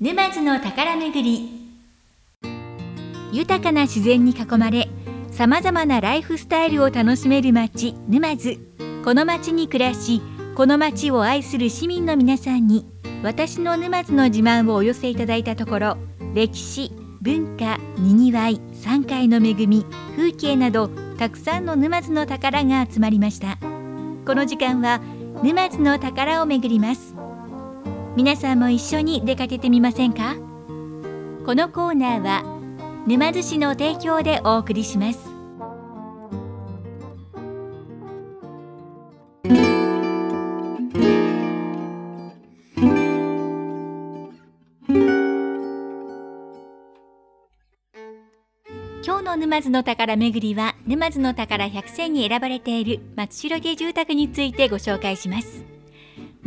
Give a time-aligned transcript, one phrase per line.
[0.00, 1.50] 沼津の宝めぐり。
[3.32, 4.88] 豊かな自然に囲まれ
[5.32, 8.60] さまざまなライフスタイルを楽しめる町沼津。
[9.04, 10.22] この町に暮らし
[10.54, 12.86] この町を愛する市民の皆さんに
[13.24, 15.96] 私の沼津の自慢をお寄せいただいたところ
[16.32, 19.84] 歴史文化にぎわい山海の恵み
[20.14, 23.58] 風景などたくさんの沼津の宝が集まりました。
[24.24, 25.00] この時間は
[25.42, 27.07] 沼津の宝を巡ります。
[28.18, 30.34] 皆さんも一緒に出かけてみませんか？
[31.46, 32.42] このコーナーは
[33.06, 35.20] 沼津市の提供でお送りします。
[49.04, 55.77] 今日の沼津の宝めぐりは沼津の宝100選に選ばれている松代家住宅についてご紹介します。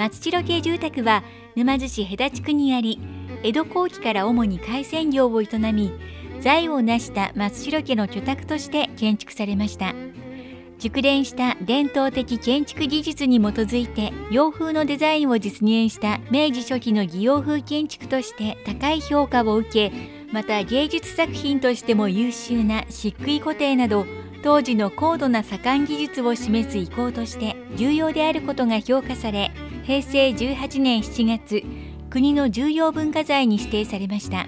[0.02, 1.23] 松代家住宅は
[1.55, 3.00] 沼津市戸田地区にあり
[3.44, 5.91] 江戸後期から主に海鮮業を営み
[6.40, 9.94] 財を成した松代家の居宅として建築されました。
[10.79, 19.91] 熟練した伝統的建築技術に基づいて洋風のデザインを実現した明治初期の擬洋風建築として高い評価を受け
[20.34, 24.07] また芸術作品としても優秀な漆喰固定など
[24.41, 29.52] 当時の高度な左官技術を示す意向として重要であることが評価され
[29.85, 31.63] 平成18年7月
[32.10, 34.48] 国の重要文化財に指定されました。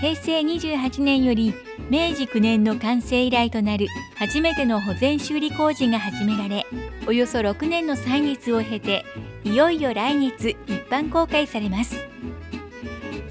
[0.00, 1.54] 平成28年より
[1.90, 6.66] 明治9年の完成以来となる初めての保全修理工事が始められ
[7.06, 9.04] およそ6年の歳月を経て
[9.44, 11.96] いよいよ来月一般公開されます。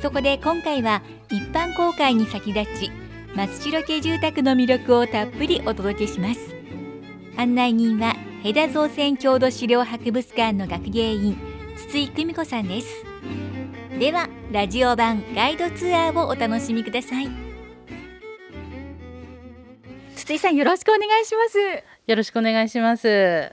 [0.02, 2.92] そこで今回は一般公開に先立ち
[3.36, 6.56] 松代家住宅の魅力をたっぷりお届けします。
[7.38, 11.38] 案内人は戸田造船郷土資料博物館の学芸員
[11.78, 13.06] 筒井久美子さんです。
[13.98, 17.30] ではラジオ版ガイドツアーをお楽しみください。
[20.18, 21.58] 筒井さんよろしくお願いします。
[22.06, 23.08] よろしくお願いします。
[23.08, 23.50] いや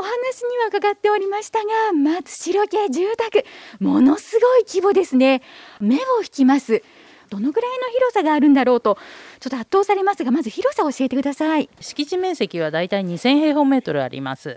[0.00, 3.44] お話には伺っておりましたが松代家住宅
[3.78, 5.42] ものすごい規模ですね。
[5.80, 6.82] 目を引きます。
[7.28, 8.96] どのぐらいの広さがあるんだろうと
[9.44, 14.56] ちょっと圧倒されますがまず広さを教えてください敷地面積はだいたい2000平方メートルあります。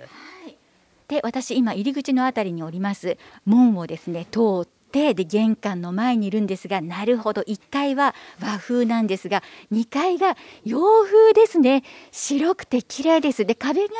[1.09, 10.35] で私今入り口のあたりにおります門をですね通ってで玄関の前にいるんですがなるほど1階は和風なんですが2階が
[10.65, 11.83] 洋風ですね。
[12.11, 13.45] 白くて綺麗です。
[13.45, 13.93] で壁が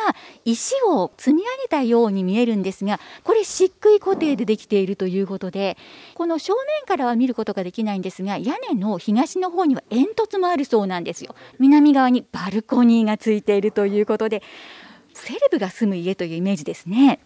[0.44, 5.78] 石を積み上げたように見えるんですがこれ漆喰固定でできているということで
[6.16, 11.36] この正面からは見ることができないんですが屋根の東の方には煙突もあるそうなんですよ。
[11.59, 14.41] 南側にバルコニーがついているということで
[15.13, 17.19] セレブが住む家というイメージですね。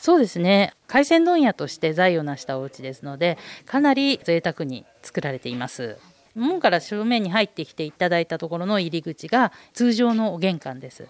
[0.00, 0.72] そうですね。
[0.86, 5.98] 海鮮問屋として財を成したお家ですので、かなり贅沢に作られています。
[6.34, 11.06] 門から正面に入ってきていただいたところの入り口が通常の玄関です。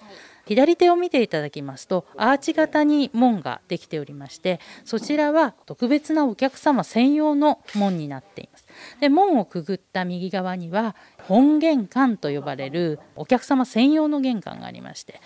[0.47, 8.67] 左手を見ていただきますとアーチ型に門ができておりましてそちらは特別なお客様専用の門になっています
[9.00, 10.97] で門をくぐった右側には
[11.29, 15.21] 本玄関と呼ばれるお客様専用の玄関がありまして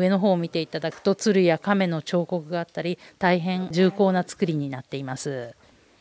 [0.00, 5.54] 上の方を見ていただくと鶴や亀の彫刻があったり大変重厚な作りになっています。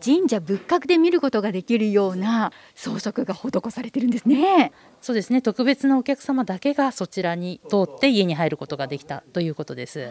[0.04, 4.72] 神社仏閣で見ることができるような装飾が施されてるんですね。
[5.02, 5.42] そうですね。
[5.42, 10.10] 特別なお客様だけがそちらに通って家に入ることができたということです、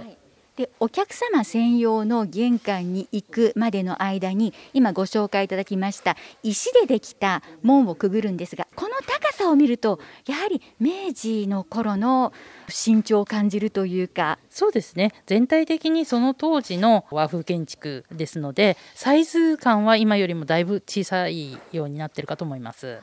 [0.59, 12.33] でお客様専用の玄関に行くまでの間に今ご紹介いただきました石でできた門をくぐるんですがこの高さを見るとやはり明治の頃の
[12.69, 14.39] 身長を感じるというか。
[14.51, 15.13] そうですね。
[15.27, 22.99] 全体的にその当時の和風建築ですのでサイズ感は今よりもだいぶ小さいようになってるかと思います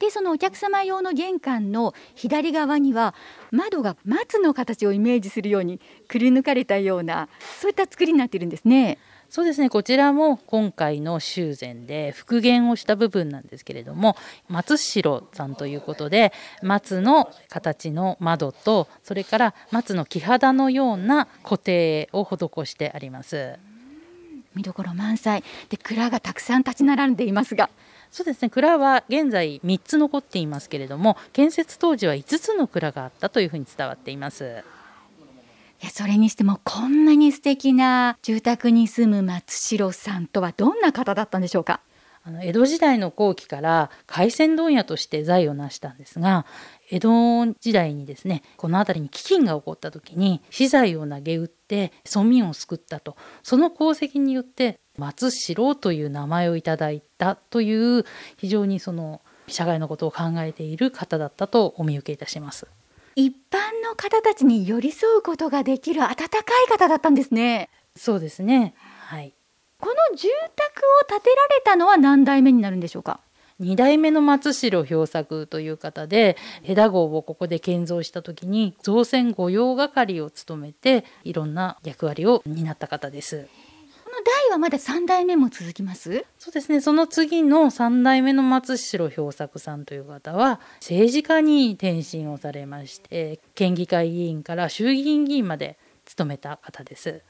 [0.00, 3.14] でそのお客様用の玄関の左側には
[3.52, 5.78] 窓が松の形をイメージするように
[6.08, 7.28] くり抜かれたような
[7.60, 8.98] そういった作りになっているんですね。
[9.28, 14.16] そうですねこちらも今回の修繕で復元をした部分なんですけれども
[14.48, 16.32] 松代さんということで
[16.64, 23.58] 松の形の窓とそれから松の木肌のような固定を施してあります。
[24.56, 27.70] 見どころ満載で蔵がたくさん立ち並んでいますが
[28.10, 28.50] そうですね。
[28.50, 34.64] 蔵は現在3つ残っていますけれども建設当時は5つの蔵があったというふうに伝わっています。
[35.82, 41.80] いやそれにしてもこんなに素敵な住宅に住む松代さんとはどんな方だったんでしょうか？
[42.22, 46.44] あの江戸時代の後期から海鮮問屋として財を成したんですが
[46.90, 53.16] 江戸時代にですねこの辺りに飢饉が起こった時に資材を投げ打って村民を救ったと。
[53.42, 58.04] その功績によって松四郎という名前をいただいたという
[58.36, 62.66] 非常にその社会のことを考えている方だったとお見受けいたします。
[63.16, 67.70] 一般の方たちに寄り添うことができる温かい方だったんですね。
[67.96, 68.74] そうですね。
[69.06, 69.34] はい。
[69.80, 73.20] この住宅を建てられたのは何代目になるんでしょうか
[73.60, 83.48] ？2代目の松代表作という方で枝号をここで建造した時に造船御用係を務めていろんな役割を担った方です。
[84.24, 86.24] 代はまだ3代目も続きます？
[86.38, 86.80] そうですね。
[86.80, 97.22] その次の3代目の松代表作さんという方は政治家に転身をされまして県議会議員から衆議院議員まで務めた方です。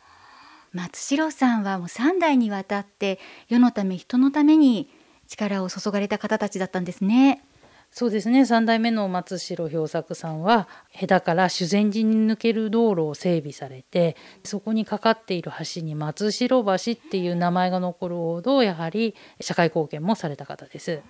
[0.72, 4.88] 松代さんはもう3代にわたって世のため人のために
[5.26, 7.44] 力を注がれた方たちだったんですね。
[7.92, 8.42] そうですね。
[8.42, 10.68] 3代目の松代表作さんは
[11.00, 21.00] 枝から修善寺に抜ける道路を整備されてそこにかかっている橋に松代橋っていう名前が残るほどやはり社会貢献もされた方です。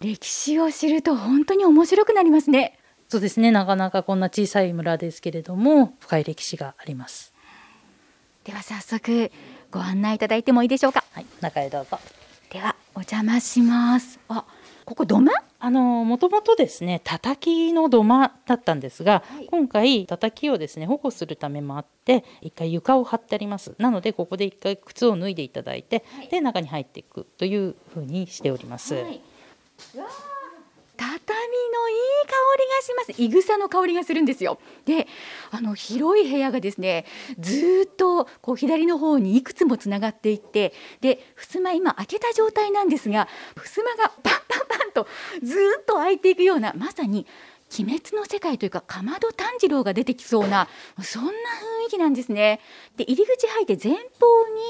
[0.00, 2.78] 歴史を知ると本当に面白くなりますね。
[3.08, 3.50] そうですね。
[3.50, 7.32] なかなかこんな小さい村ですけれども深い歴史があります。
[8.44, 9.30] では早速
[9.70, 11.02] ご案内いただいてもいいでしょうか。
[11.12, 11.26] はい。
[11.40, 11.98] 中へどうぞ。
[12.50, 14.18] ではお邪魔します。
[14.28, 14.44] あ
[14.84, 15.32] ここ土間？
[15.58, 23.74] あのもともとですね叩きの土間だったんですが、はい、今回叩きをですね保護するためもあって一回床を張ってあります。
[23.78, 28.94] なのでここで一回靴を脱いでいただいて、はい、で中に入っていくというふうにしております。
[28.94, 29.20] はい
[31.02, 31.96] 畳のいい
[32.26, 33.22] 香りがします。
[33.22, 34.58] いぐさの香りがするんですよ。
[34.84, 35.08] で
[35.50, 37.06] あの広い部屋がですね
[37.38, 43.26] ずっとこう左の方にいくつもつながっていってで襖今開けた状態なんですが
[43.56, 45.08] 襖がパンパンパンと
[45.42, 47.26] ずっと開いていくようなまさに
[47.78, 50.68] 鬼滅の世界というかかまど炭治郎が出てきそうな
[51.02, 51.32] そんな雰
[51.88, 52.60] 囲気なんですね。
[52.96, 53.98] で入り口入って前方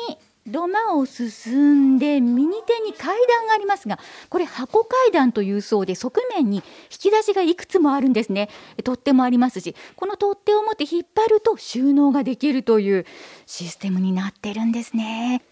[0.09, 6.63] に土間を進んで右手に階段がありますがこれ箱階段というそうで側面に引
[6.99, 8.49] き出しがいくつもあるんですね。
[8.83, 13.07] 取っ手もありますしこの取っ手を持って引っ張ると収納ができるという
[13.47, 15.43] システムになってるんですね。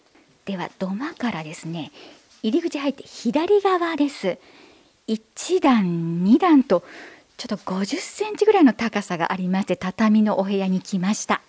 [0.45, 1.93] では土間からですね
[2.43, 4.39] 入り口入って左側です。
[5.07, 6.83] 1段2段と
[7.37, 11.43] ちょっと50センチぐらいの高さがありまして畳のお部屋に来ました。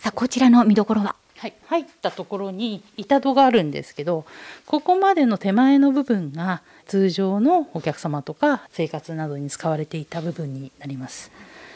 [0.00, 1.14] さあこちらの見どころは？
[1.38, 4.24] はい、入ったところに板戸があるんですけど
[4.64, 11.30] ここまでの手前の部分が通常のお客様とか生活などに使われていた部分になります。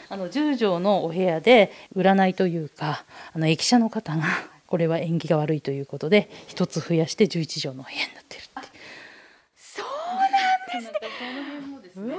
[0.09, 4.23] あの10畳のお部屋で占いというかあの駅舎の方が
[4.67, 8.69] これは縁起が悪いということで1つ増やして11畳の部屋になってるって
[9.55, 9.85] そう
[10.75, 12.15] なんですね。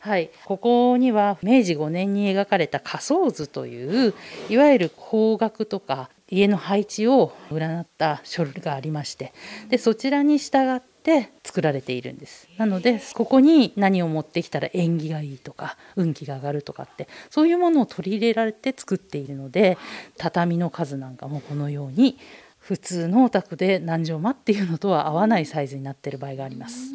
[0.00, 4.14] はい、ここには明治5年に描かれた仮想図という
[4.48, 9.34] いわゆる方角とか家の配置を占った書類がありまして
[9.68, 19.76] でそちらに従って作られているんですなのでここに何を持ってきたら縁起がいいとか運気が上がるとかってそういうものを取り入れられて作っているので
[20.16, 22.16] 畳の数なんかもこのように
[22.58, 26.92] 普通のお宅で何畳間っていうのとは合わないサイズになっている場合があります。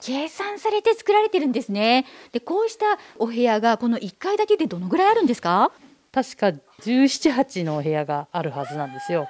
[0.00, 2.04] 計算されて作られてるんですね。
[2.32, 5.70] で、こうしたお部屋がこの1階だけでどのぐらいあるんですか？
[6.12, 6.46] 確か
[6.82, 9.28] 17、8のお部屋があるはずなんですよ。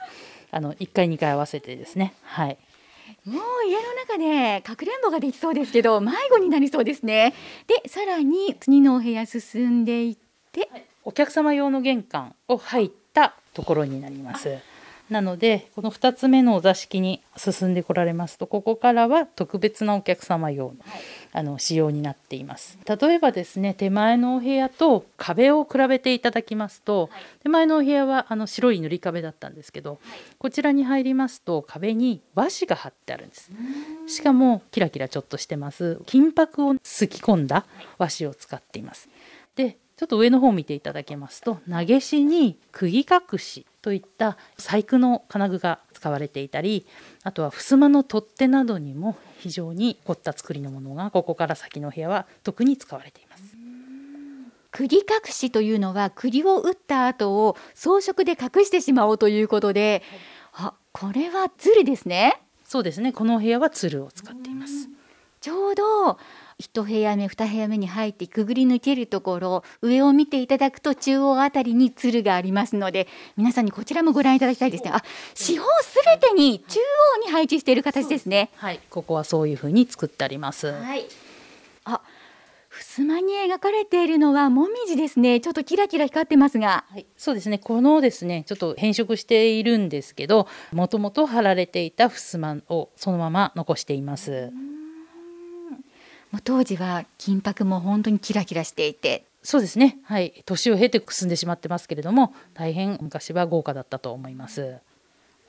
[0.50, 2.12] あの1階2階合わせてですね。
[2.22, 2.58] はい。
[3.24, 3.36] もう
[3.66, 7.34] 家の中でかくれんぼができそうですけど迷子になりそうですね。
[7.66, 10.16] でさらに次のお部屋進んでいっ
[10.50, 14.58] て、はい、お客様用の玄関を入ったところになります。
[15.12, 20.74] なのでこの2つ目のお座敷に進んでこられますとここからは特別なお客様用の,、
[21.32, 22.78] あの仕様になっています。
[22.86, 27.10] 例えばですね手前のお部屋と壁を比べていただきますと、
[27.42, 30.00] 手前のお部屋はあの白い塗り壁だったんですけど、
[30.38, 33.50] こちらに入りますと壁に和紙が貼ってあるんです。
[34.06, 36.00] しかもキラキラちょっとしてます。
[36.06, 37.66] 金箔をすき込んだ
[37.98, 39.08] 和紙を使っています。
[39.56, 46.88] でちょっと上の方を見ていただけますと投げしに釘隠しといった細工の金具が使われていたり
[47.22, 53.44] あとは襖の取っ手などにも非常に凝った作りのものがここから先の部屋は特に使われています。
[54.72, 60.02] 釘隠しというのは釘を打った後を装飾で隠してしまおうということで、
[60.50, 62.42] はい、あこれは鶴ですね。
[62.64, 63.12] そうですね。
[63.12, 64.88] この部屋は鶴を使っています。
[65.40, 66.18] ちょうど
[66.58, 74.90] 一部屋目二部屋目に入ってくぐり抜けるところ上を見ていただくと中央あたりに鶴がありますので皆さんにこちらもご覧いただきたいですね。
[74.92, 75.02] あ
[75.34, 76.80] 四方すべてに中
[77.20, 78.50] 央に配置している形ですね。
[78.56, 78.80] はい。
[78.90, 80.68] ここはそういう風に作ってあります。
[80.68, 81.06] はい。
[81.84, 82.00] あ
[82.70, 85.40] 襖に描かれているのはもみじですね。
[85.40, 86.84] ちょっとキラキラ光ってますが。
[86.90, 87.58] はい、そうですね。
[87.58, 94.50] このですねちょっと変色しているんですけどもともと貼られていた襖をそのまま残しています
[96.32, 99.24] もう当時は金箔も本当にキラキラしていて。
[99.42, 99.98] そうですね。
[100.04, 100.42] はい。
[100.46, 104.76] 年を経てくすんでしまってますけれども大変昔は豪華だったと思います。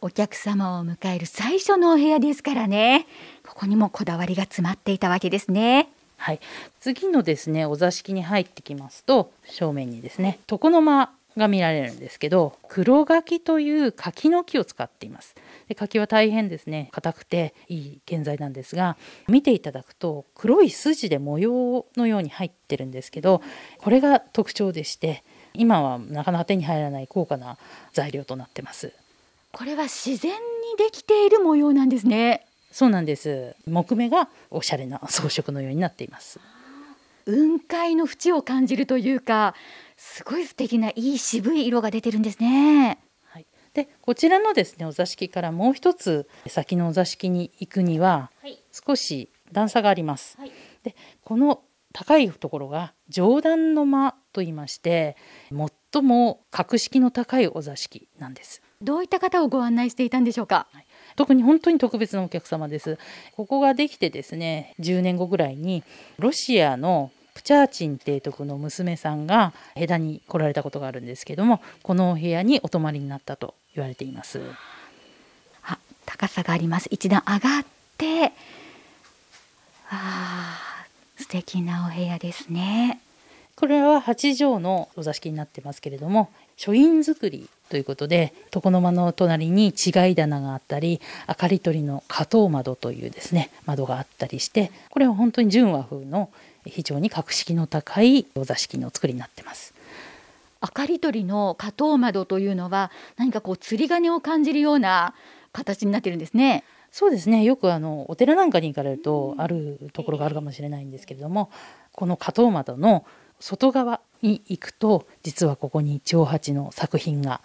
[0.02, 3.08] お客様を迎える最初のお部屋ですからね。
[3.48, 5.90] ここにもこだわりが詰まっていたわけですね。
[6.18, 6.40] はい、
[6.80, 15.36] 次のですねお座敷に入ってきますと正面にですね床の間が見られるんですけど黒柿という柿の木を使っています。
[15.68, 16.90] で柿は大変ですね。
[16.92, 18.98] 硬くていい建材なんですが
[19.28, 23.42] 見ていただくと黒い筋で模様のように入ってるんですけど
[23.80, 25.24] これが特徴でして
[25.54, 27.58] 今はなかなか手に入らない高価な
[27.94, 28.94] 材料となってます。
[29.52, 30.38] これは自然に
[30.78, 32.46] できている模様なんですね。
[32.72, 33.56] そうなんです。
[33.68, 36.40] 木目がおしゃれな装飾のようになっています。
[37.26, 39.56] 雲海の縁を感じるというか
[40.06, 50.38] すごい素敵ないい渋い色が出てるんですねはい、でこちらのですねお座敷からもう一つ先のお座敷に行くにははい少し段差があります。
[50.38, 50.52] はい
[50.84, 51.62] でこの
[51.94, 55.16] 高いところが上段の間と言いまして
[55.94, 58.62] 最も格式の高いお座敷なんです。
[58.82, 60.68] どういった方をご案内していたんでしょうか？
[61.16, 62.98] 特に本当に特別なお客様です。
[63.36, 65.84] ここができてですね10年後ぐらいに
[66.20, 74.42] ロシアのプチャーチン提督の娘さんが枝に来られたことがあるんですけどもこのお部屋にお泊まりになったと言われています。
[75.64, 77.66] あ高さがあります一段上がっ
[77.98, 78.32] て
[79.90, 83.00] あー素敵なお部屋ですね
[83.56, 96.30] これは8畳のお座敷になってますけれども書院造りということで床の間の隣に違い棚があったり明かり取りの花頭窓というですね窓があったりしてこれは本当に純和風の
[96.66, 99.74] 非常に格式の高いお座敷の作りになってます。
[100.62, 105.14] 明かり取りの花頭窓というのは何かこう釣り鐘を感じるような
[105.52, 111.52] 形になってるんですねそうですねよくあのお寺なんかに行かれるとあるところがあるかもしれないんですけれども
[111.92, 113.06] この花頭窓の
[113.44, 117.42] 外側に行くと実はここに長八の作品が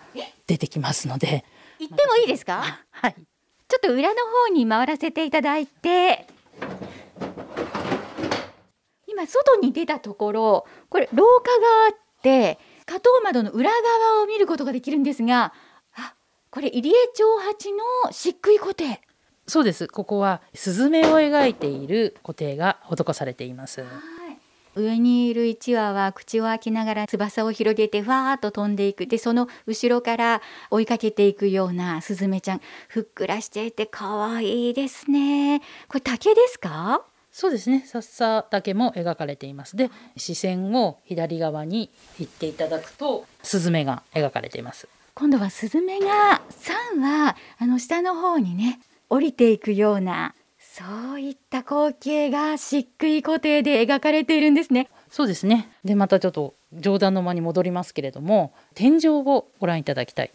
[0.47, 1.45] 出てきますので、
[1.81, 2.63] 行ってもいいですか？
[2.93, 4.15] はい、ちょっと裏の
[4.47, 6.25] 方に回らせていただいて。
[9.09, 15.53] 今外に出たところこれ廊下があって花頭窓の裏側を見ることができるんですが
[15.97, 16.15] あ
[16.53, 19.01] これ入江長八の漆喰固定
[19.49, 19.89] そうです。
[19.89, 23.85] ここはスズメを描いている固定が施されています
[24.79, 29.07] 上にいる1羽は口を開きながら翼を広げてふわーっと飛んでいく。
[29.07, 32.61] でその後ろから追いかけていくようなスズメちゃん。
[32.89, 35.61] ふっくらしていて可愛いですね。
[35.89, 37.03] これ竹ですか？
[37.31, 37.85] そうですね。
[37.87, 39.77] さっさ竹も描かれています。
[39.77, 44.89] で視線を左側に行っていただくとスズメが描かれています。
[45.15, 50.35] 今度はスズメが3はあの下の方にね降りていくような
[50.79, 54.89] そういった光景が漆喰固定で描かれているんですね。
[55.11, 55.69] そうですね。
[55.85, 60.31] でまたちょっと上段の間に戻りますけれども天井をご覧いただきたい。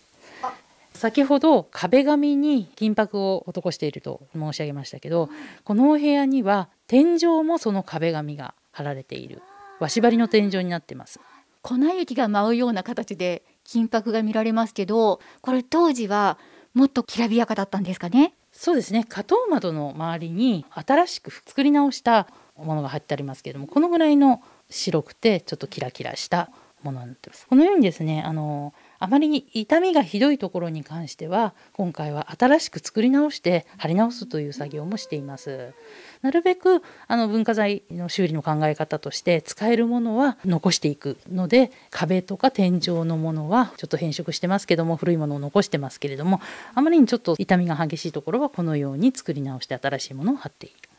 [0.93, 5.29] 先ほど壁紙に金箔を施していると申し上げましたけど
[5.63, 9.41] このお部屋には天井もその壁紙が貼られている。
[9.79, 11.21] 和紙張りの天井になってます。
[11.61, 16.37] 粉雪が舞うような形で金箔が見られますけどこれ当時は
[16.73, 19.05] もっときらびやかだったんですかねそうですね。
[19.09, 26.49] 花頭窓の周りに新しく作り直したものが入ってありますけれどもこのぐらいの白くてちょっとキラキラした
[26.81, 27.45] ものになってます。
[27.45, 35.73] このようにですねあのあまり傷みがひどいところに関しては今回は新しく作り直して貼り直すという作業もしています。
[36.21, 46.39] なるべくあの文化財の修理の考え方として使えるものは残していくので壁とか天井のものはちょっと変色してますけども古いものを残してますけれども
[46.73, 50.92] あまりにちょっと傷みが激しいところはこのように作り直して新しいものを貼っている。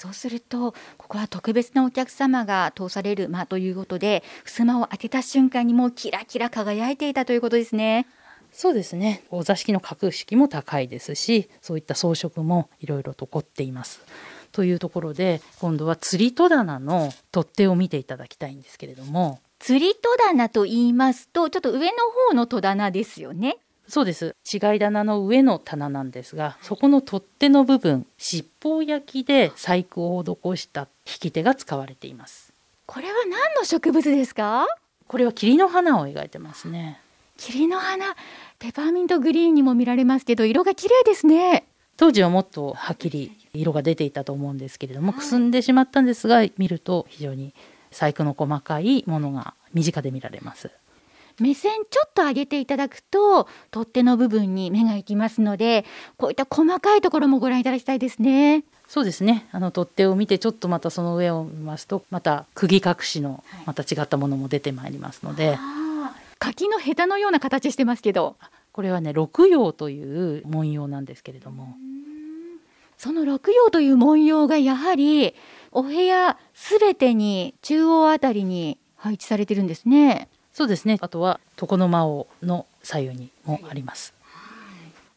[0.00, 8.06] そうするとここは特別なお客様が通される間ということで襖を開けた瞬間にもうキラキラ輝いていたということですね。
[8.50, 9.22] そうですね。
[9.28, 14.00] お座敷の格式も高いですしそういった装飾もいろいろと凝っています。
[14.52, 19.40] というところで今度は釣り戸棚の取っ手を見ていただきたいんですけれども。
[19.58, 21.92] 釣り戸棚と言いますとちょっと上の
[22.30, 23.58] 方の戸棚ですよね
[23.90, 24.34] そうです。
[24.50, 32.52] 違い棚の上の棚なんですがそこの取っ手の部分七宝焼きで細工を施した引き手が使われています。
[32.86, 34.66] これは何の植物ですか？
[35.06, 37.00] これは霧の花を描いてますね。
[37.36, 38.14] 霧の花。
[38.58, 41.64] ペパーミントグリーンにも見られますけど色が綺麗ですね。
[41.96, 47.54] 当時はもっとはっきり色が出ていたと思うんですけれども、くすんでしまったんですが見ると非常に
[47.90, 50.70] 細工の細かいものが身近で見られます
[51.42, 55.84] 目線ちょっと上げていただくと取っ手の部分に目が行きますので
[56.16, 58.64] こういった細かいところもご覧いただきたいですね。
[58.88, 59.46] そうですね。
[59.52, 68.36] あの取っ手を見てちょっとまたその上を見ますとまた釘隠しのまた違ったものも出てまいりますので、はい、柿のヘタのような形してますけど。
[68.72, 71.74] これはね六葉という文様なんですけれども。
[72.96, 75.34] その六葉という文様がやはり
[75.72, 80.98] お部屋すべてに中央あたりに配置されてるんですねそうですね。
[81.00, 84.14] あとは床の間をの左右にもあります、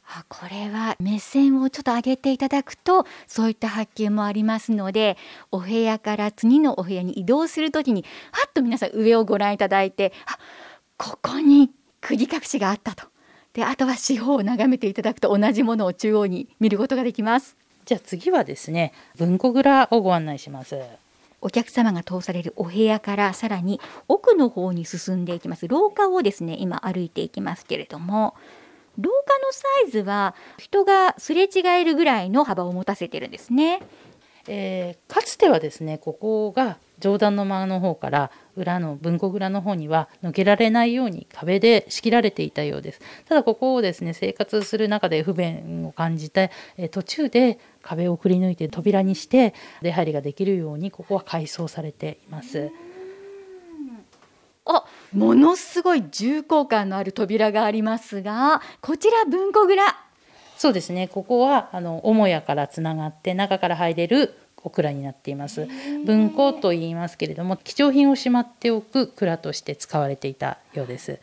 [0.07, 5.17] あこれは目線をちょっと上げていただくとそういった発見もありますので
[5.51, 10.37] お部屋から次のお部屋に移動するときにはっと皆さん上をご覧いただいてあ
[10.97, 11.71] ここに
[12.01, 13.07] 釘隠しがあったと。
[13.53, 17.55] であとは四方を眺めていただくと同じものを中央に見ることができます。
[17.85, 20.79] じゃあ次はですね文庫蔵をご案内します
[21.43, 28.33] お客様が通されるお部屋からさらに奥の方に進んでいきます廊下をですね今歩いていきますけれども
[28.97, 33.81] 廊下のサイズは人がすれ違えるぐらいの幅を持たせてるんですね。
[34.47, 43.01] えー、かつてはですねここが上段の間の方から裏の文庫蔵の方には抜けられないように壁で仕切られていたようです。
[43.27, 52.71] ただここをですね生活する中で不便を感じて、え途中で壁をくり抜いて扉にして出入りができるようにここは改装されています。
[54.65, 60.02] あものすごい重厚感のある扉がありますがこちら文庫蔵。
[60.63, 61.09] そうですね。
[61.09, 65.67] ここはあの母屋からつながって中から入れるお蔵になっています。
[66.05, 71.19] 文庫と言いますけれども貴重品をしまっておく蔵として使われていたようです。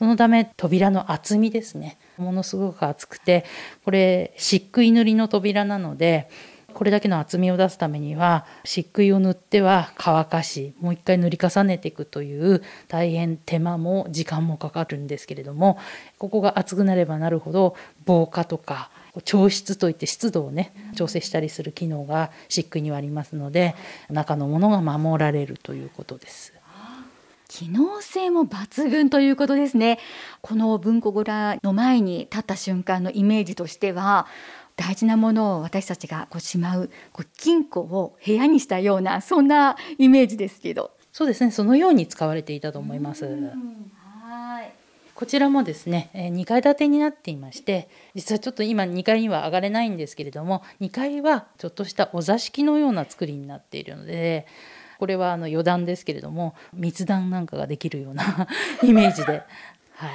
[0.00, 1.96] そのため扉の厚みですね。
[2.16, 3.44] ものすごく厚くて
[3.84, 6.28] これ漆喰塗りの扉なので
[6.74, 15.78] これだけの厚みを出すためには漆喰を塗っては乾かしもう一回塗り重ねていくという大変手間も時間もかかるんですけれども
[16.18, 18.90] ここが厚くなればなるほど防火とか
[19.24, 23.74] 調湿といって湿度をね調整したりする機能が漆喰にはありますので
[24.08, 26.54] 中のものが守られるということです。
[27.50, 29.98] 機能性も抜群ということですね
[30.40, 34.28] この文庫蔵の前に立った瞬間のイメージとしては
[34.80, 40.92] 大事なものを私たちがこうしまうこう金庫を部屋にしたようなそんなイメージですけど。
[41.12, 41.50] そうですね。
[41.50, 43.28] そのように使われていたと思います。
[45.14, 54.46] こちらもですね2階建てになっていまして実はちょっと今2階には上がれないんですけれども2階はちょっとしたお座敷のような作りになっているので
[54.98, 58.48] これはあの余談ですけれども密談なんかができるような
[58.82, 59.42] イメージで、
[59.92, 60.10] はい、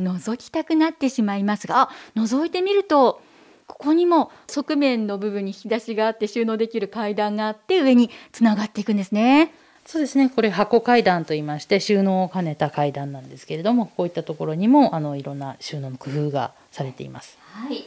[0.00, 3.20] 覗きたくなってしまいますが覗いてみると
[3.66, 9.54] ここにも側面の部分に引き出しがあって収納できる階段があって上につながっていくんですね。
[9.86, 17.36] そうですねこれ箱階段と言いまして収納を兼ねた階段なんですけれどもこういったところにもあのいろんな収納の工夫がされています。
[17.40, 17.84] はい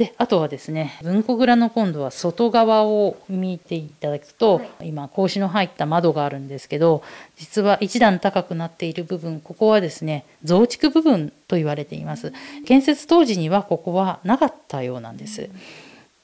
[0.00, 7.02] であとはですね文庫蔵の今度は外側を見ていただくと、はい、今格子の入った窓があるんですけど
[7.36, 12.32] 実は一段高くなっている部分ここはですね増築部分と言われています。
[12.64, 15.50] 建設当時にはここはなかったようなんです。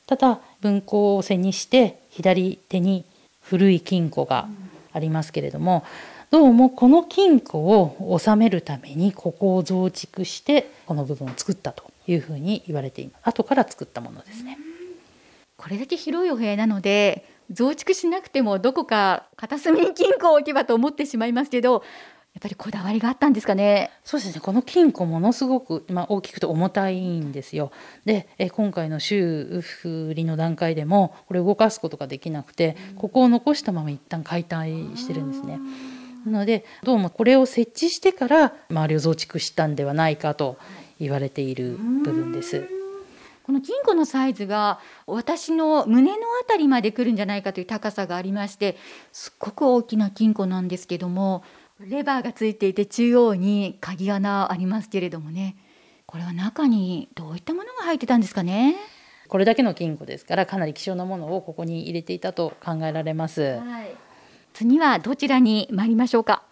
[0.07, 3.05] ただ文庫を背にして左手に
[3.43, 4.49] 古い金庫が
[4.95, 5.85] ありますけれども
[6.31, 14.59] どうもこの金庫を収めるためにここを増築してこの部分を作ったというふうに言われています後から作ったものですね
[15.57, 21.83] これだけ広いお部屋なので増築しなくてもどこか片隅に金庫を置けばと思ってしまいますけど
[22.37, 23.91] やっぱりこだわりがあったんですかね。
[24.05, 24.41] そうですね。
[24.43, 27.73] この金庫ものすごくまあ大きくて重たいんですよ。
[28.05, 35.59] で、え今回の修復りの段階でもこれ動かすことができなくて、ここを残したまま一旦解体してるんですね。
[36.27, 40.59] なのでどうもこれを設置してから周りを増築したんではないかと
[40.99, 42.69] 言われている部分です。
[43.45, 48.77] この金庫のサイズが私の胸のあたりまで来るんじゃないかという高さがありまして
[49.13, 51.45] すっごく大きな金庫なんですけども
[51.79, 55.57] レバーがついていて中央に鍵穴ありますけれどもね。
[56.07, 58.77] これは中にどういったものが入ってたんですかね？
[59.29, 63.95] これだけの金庫ですからかなり希少なものをここに入れていたと考えられます、はい、
[64.55, 66.45] 次はどちらに参りましょうか？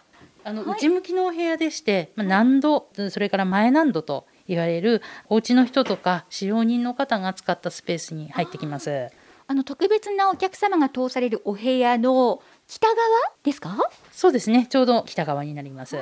[0.43, 9.09] あの、内向きのお部屋でして、まあ、難度それから前難度と言われるお家の人とか使用人の方が使ったスペースに入ってきます。
[9.47, 12.97] あの特別なお客様が通されるお部屋の北側？
[13.43, 13.77] ですか？
[14.11, 15.97] そうですねちょうど北側になります。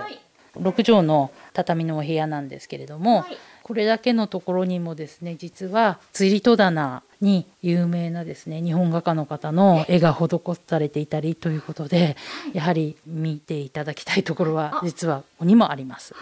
[0.56, 10.28] 6畳の畳のお部屋なんですけれども、はいこれだけのところにもですね実は釣り戸棚に有名なですね日本画家の方の絵が施
[10.68, 12.18] されていたりということで
[12.52, 16.14] やはり見ていただきたいところは実はここにもあります。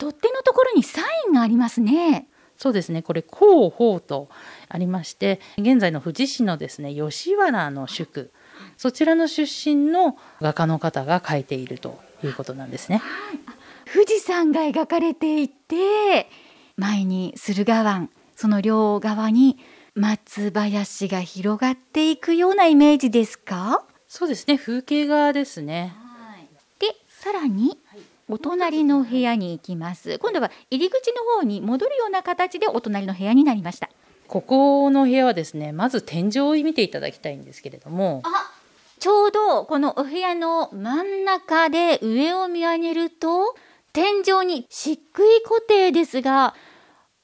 [0.00, 2.26] 取っ手のところにサインがありますね。
[2.56, 4.28] そうですねこれ広報と
[4.68, 8.32] ありまして現在の富士市のですね吉原の宿
[8.76, 13.00] そちらの出身の画家の方が描いているということなんですね。
[13.92, 16.28] 富士山が描かれていて
[16.76, 19.58] 前に駿河湾その両側に
[19.94, 23.84] 松林が広がっていくようなイメージですか？
[24.06, 25.94] そうですね風景画ですね。
[26.78, 27.78] でさらに
[28.30, 30.18] お隣の部屋に行きます。
[30.18, 33.90] 今度は入り口の方に戻るような形でお隣の部屋になりました。
[34.28, 38.22] ここの部屋はですねまず天井を見ていただきたいんですけれども。
[39.00, 43.56] ちょうどこのお部屋の真ん中で上を見上げると
[43.94, 46.54] 天井に漆喰固定ですが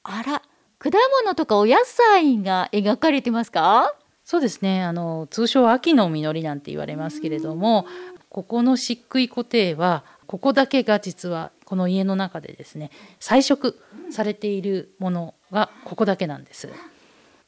[0.01, 0.41] あら
[0.79, 0.89] 果
[1.23, 3.93] 物とかお野菜が描かれてますか？
[4.25, 4.83] そうですね。
[4.83, 7.85] あの通称秋の実りなんて言われますけれども
[8.27, 13.79] ここの漆喰固定はここだけが実はこの家の中でですね彩色
[14.11, 16.69] されているものがここだけなんです。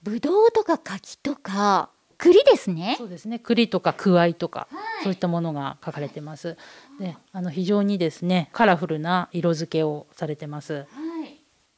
[0.01, 4.67] ぶどうとか柿とか栗ですねそうですね栗とかくわいとか、
[5.03, 6.57] そういったものが書かれてます。
[6.99, 10.85] であの非常にですねカラフルな色付けをされてます。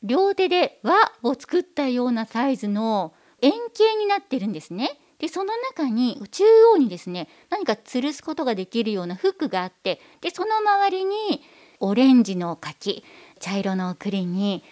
[0.03, 4.99] 両手で輪を作ったようなサイズの円形になってるんですね。
[5.21, 11.43] でその中に中央にですね何か吊るすことができるようなフックがあってでその周りに
[11.79, 13.03] オレンジの柿
[13.39, 14.63] 茶色の栗に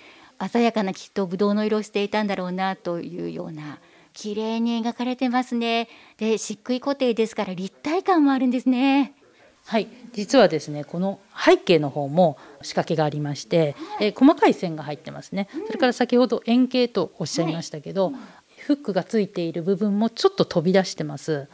[0.51, 3.77] 鮮やかなきっとぶどうの色をしていたんだろうなというような
[4.13, 5.88] 綺麗に描かれてますね。
[6.17, 9.13] で漆喰固定ですから立体感もあるんですね。
[9.65, 18.12] はい、実はですねこの背景の方も仕掛けがありまして、えー細かい線が入ってますね、それから先ほど円形とおっしゃいましたけど、
[18.69, 21.47] フックがついている部分もちょっと飛び出してます。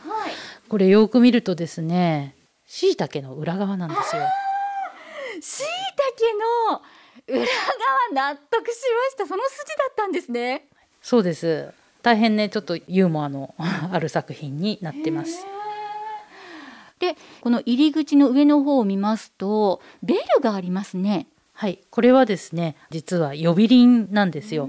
[0.68, 4.24] これよく見るとですね椎茸の裏側なんですよ。
[5.40, 9.26] しいたけの裏側納得しました。
[9.26, 10.68] その筋だったんですね。
[11.02, 11.70] そうです。
[12.02, 13.56] 大変ねちょっとユーモアの
[13.94, 15.46] ある作品になってます。
[17.00, 21.28] でこの入り口の上の方を見ますとベルがありますね。
[21.54, 21.80] はい。
[21.90, 24.68] これはですね実は呼び鈴なんですよ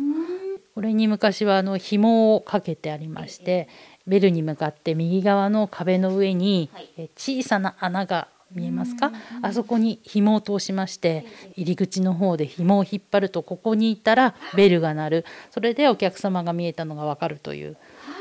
[0.76, 3.66] これに昔はあの紐をかけてありまして
[4.06, 9.10] ベルに向かって右側の壁の上にえ小さな穴が見えますか？
[9.40, 11.24] あそこに紐を通しまして
[11.56, 15.24] 入り口の方で紐を引っ張るとここにいたらベルが鳴る。
[15.50, 17.78] それでお客様が見えたのがわかるという、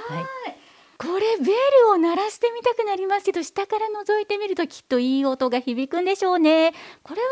[0.07, 0.25] はい、
[0.97, 1.51] これベ
[1.83, 6.73] ルを鳴らしてみたくなりますけど下から覗いてみるときっといい音が響くんでしょうね。
[7.03, 7.27] これは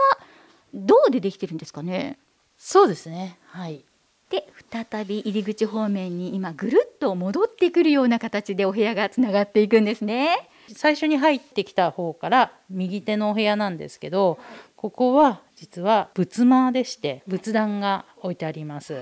[0.73, 2.19] 銅でできてるんですかね？
[2.57, 3.39] そうですね。
[3.45, 3.85] はい
[4.33, 10.49] で再び入り口方面に今ぐるっと戻ってくるような形でお部屋がつながっていくんですね。
[10.75, 14.39] 最初に入ってきた方から右手のお部屋なんですけど
[14.75, 18.95] ここは実は仏間でして仏壇が置いてあります。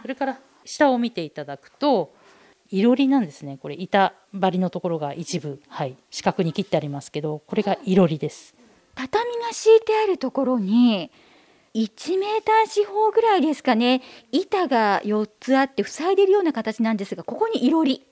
[0.00, 2.14] それから下を見ていただくと
[2.70, 3.58] いろりなんですね。
[3.60, 8.54] これ板張りのところが一部、はい、四角に切ってありますけどこれがいろりです。
[8.94, 11.10] 畳が敷いてあるところに
[11.78, 14.02] 1メーター四方ぐらいですかね。
[14.32, 18.02] 板が4つあって塞いでいるような形なんですがここにいろり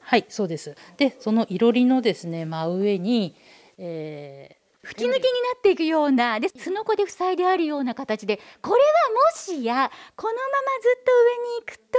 [0.00, 0.76] はいそうです。
[0.96, 3.34] でそのいろりのですね真上に、
[3.78, 5.26] えー吹き抜けにな
[5.58, 8.80] っていくようなですのこで塞いであるような形でこれは
[9.32, 10.46] もしやこのまま
[10.80, 11.98] ずっと上に行くと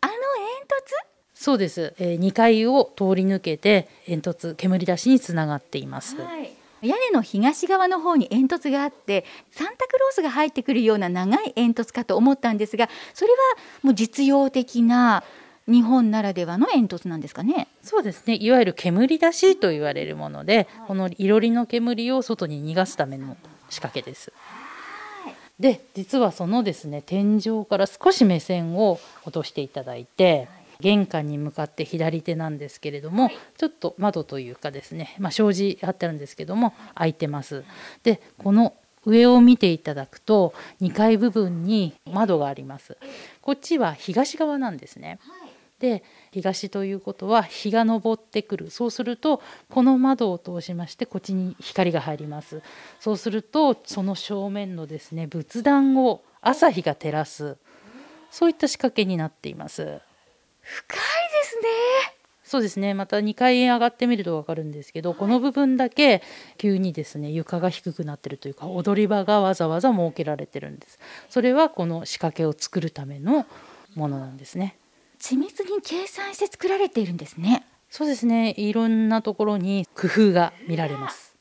[0.00, 1.12] あの煙突？
[1.34, 6.50] そうです、えー、2階を通り抜けて煙突煙出しにつながっています、はい、
[6.82, 13.38] 屋根の東側の方に煙突があってサンタクロースが入ってくるような長い煙突かと思ったんですがそれは
[13.82, 15.22] もう実用的な
[15.68, 17.68] 日本ならではの煙突なんですかね？
[17.82, 23.36] そうですねいわゆる煙出しと言われるもので、このいろりの煙を外に逃がすための
[23.70, 24.32] 仕掛けです。
[25.60, 30.48] で実はそのですね天井から少し目線を落としていただいて
[30.82, 37.64] 玄関に向かって左手なんですけれども、ちょっと窓というかですね、まあ、障子貼ってあるんですけども開いてます。
[38.02, 42.96] でこの上を見ていただくと2階部分に窓があります。
[43.40, 45.18] こっちは東側なんですね。
[45.78, 52.62] で東ということは日が昇ってくるそうするとこの窓を通しましてこっちに光が入ります
[53.00, 57.56] そうするとその正面のですね仏壇を朝日が照らす
[58.30, 60.00] そういった仕掛けになっています
[60.62, 62.22] 深いですね。
[62.44, 62.92] そうですね。
[62.92, 66.22] また2階へ上がってみると分かるんですけど、はい、この部分だけ
[66.58, 70.98] 急にですね床が低くなってるというか踊り場がわざわざ設けられてるんです。
[71.30, 73.46] それはこの仕掛けを作るための
[73.94, 74.76] ものなんですね。
[75.18, 77.64] 緻密に計算して作られているんですね。
[77.88, 78.54] そうですね。
[78.58, 81.36] いろんなところに工夫が見られます。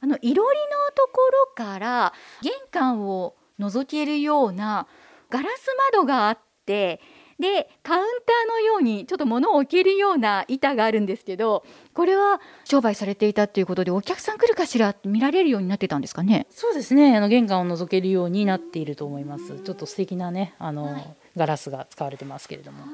[0.00, 1.20] あのいろりのとこ
[1.56, 4.86] ろから玄関を覗けるような
[5.30, 7.00] ガラス窓があって
[7.38, 16.46] でカウンターのようにちょっと物を置けるような板があるんですけどこれは商売されていたということでお客さん来るかしら見られるようになってたんですかね？
[16.50, 17.16] そうですね。
[17.16, 19.60] あの玄関を覗けるようになっていると思います。
[19.60, 22.88] ちょっと素敵なねあの、はい、ガラスが使われてますけれども、は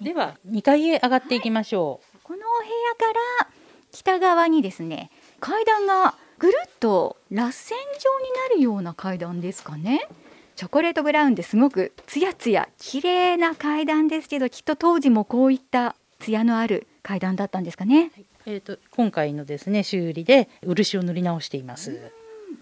[0.00, 3.48] い、では2階へ上がっていきましょう、はい、このお部屋から
[3.92, 5.10] 北側にですね
[5.40, 7.74] 階段がぐるっと螺旋状
[8.20, 10.08] になるような階段ですかね
[10.56, 18.12] チョコレートブラウンですごくツヤツヤ綺麗な階段ですけどきっと当時もこういったツヤのある階段だったんですかね、
[18.46, 22.12] えーと、今回のですね修理で漆を塗り直しています。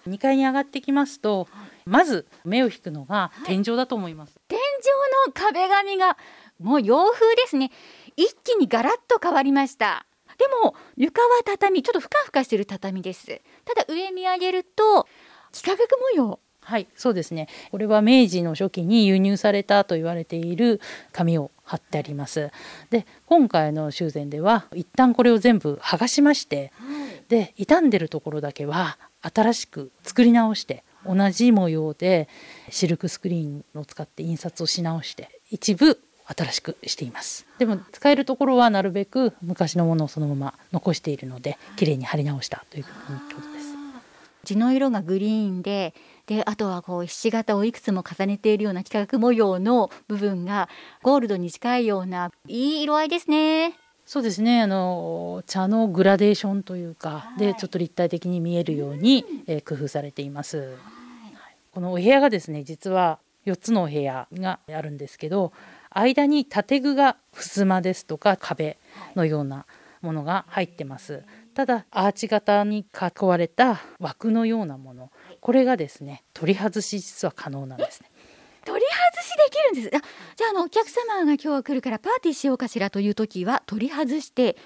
[0.09, 1.46] 2階に上がってきますと
[1.85, 4.62] まず目を引くのが天井だと思います、はい、天井
[5.28, 6.16] の壁紙が
[6.59, 7.70] もう洋風ですね。
[8.16, 10.07] 一気にガラッと変わりました。
[10.38, 13.42] でも床は畳ちょっとふかふかしてる畳です。
[13.66, 15.07] ただ上見上げると
[15.52, 17.48] 幾何学模様はいそうですね。
[17.70, 20.81] これは明治の初期に輸入されたと言われている
[21.12, 22.51] 紙を貼ってあります。
[22.90, 32.29] で今回の修繕では一旦これを全部剥がしまして、はい、で傷んでるところだけは新しく作り直して同じ模様で
[32.70, 37.46] シルクスクリーンを使って印刷をし直して一部新しくしています。
[37.59, 42.90] でも使えるところはなるべく昔のものをそのまま残しているので綺麗に貼り直したというこ
[43.31, 43.72] とです。
[44.44, 45.94] 地の色がグリーンで
[46.27, 50.69] であとはこうひし形をいくつも重ねているような幾何学模様の部分が
[51.03, 53.75] ゴールドに近いようないい色合いですね。
[54.05, 54.63] そうですね。
[54.63, 60.77] あの茶のグラデーションというか、はい、でちょっと立体的に見えるように、えー、工夫されています、はい、
[61.71, 65.53] このお部屋がですね実は4つのお部屋があるんですけど
[65.91, 68.79] 間に建具が襖ですとか壁
[69.15, 69.67] のような
[70.01, 71.23] ものが入ってます。
[71.55, 75.11] ただアーチ型に囲われた枠のようなもの
[75.42, 78.11] これがですね取り外し実は可能なんですね。
[78.64, 79.96] 取り外しできるんです。
[79.96, 84.57] あじゃああのお客様が今日は来るからパーティーしようかしらという時は取り外して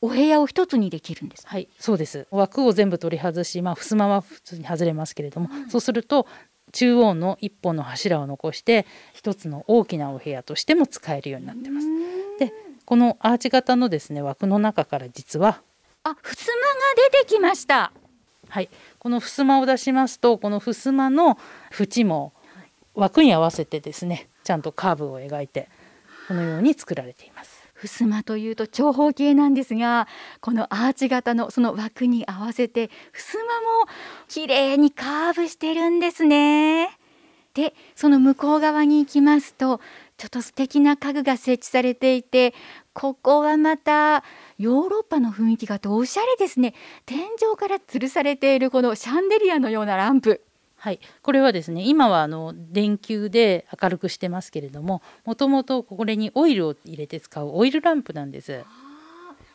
[0.00, 1.46] お部屋を一つにできるんです。
[1.46, 2.26] はいそうです。
[2.30, 6.26] 枠を全部取り外しまあ襖は普通に外れますけれども、うん、そうすると
[6.72, 11.86] 中央の一本の柱を残して一つの大きなお部屋としても使えるようになってます。
[12.38, 12.54] で
[12.86, 15.60] このアーチ型のですね枠の中から実は
[16.04, 16.58] あ襖が
[17.12, 17.92] 出てきました
[18.52, 18.68] はい。
[18.98, 21.38] この襖を出しますとこの襖の
[21.70, 22.34] 縁も
[22.94, 25.70] 枠に合わせてですねちゃんとカーブを描いて
[26.28, 27.62] このように作られています。
[27.74, 30.06] 襖というと長方形なんですが
[30.42, 33.90] このアーチ型のその枠に合わせて襖も
[34.28, 36.90] 綺麗にカーブしてるんですね。
[37.54, 39.80] でその向こう側に行きますと
[40.18, 42.52] ちょっと素敵な家具が設置されていて
[42.92, 44.24] ここはまた
[44.62, 46.74] ヨーロッパの雰囲気があっておしゃれですね。
[47.04, 50.40] 天井から吊るされているこのシャンデリアのようなランプ。
[50.76, 58.64] はい、これはですね今はあの電球で明るくしてますけれどももともとこれにオイルを入れて使うオイルランプなんです。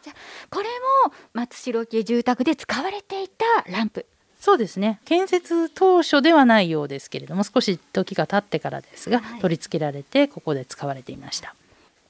[0.03, 0.13] じゃ
[0.49, 0.65] これ
[1.07, 4.05] も松代家住宅で使われていたランプ。
[4.37, 4.99] そうですね。
[5.05, 11.55] 建設当初ではないようですけれども少し時が経ってからですが、はい、取り付けられてここで使われていました。